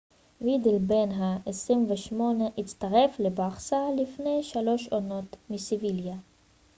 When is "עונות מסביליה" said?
4.87-6.17